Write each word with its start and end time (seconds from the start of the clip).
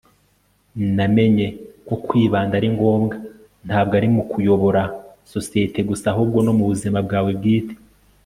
namenye 0.95 1.47
ko 1.87 1.93
kwibanda 2.05 2.53
ari 2.59 2.69
ngombwa. 2.75 3.15
ntabwo 3.67 3.93
ari 3.99 4.07
mu 4.15 4.23
kuyobora 4.31 4.81
sosiyete 5.33 5.79
gusa, 5.89 6.05
ahubwo 6.13 6.37
no 6.45 6.51
mu 6.57 6.63
buzima 6.71 6.99
bwawe 7.05 7.29
bwite 7.39 7.75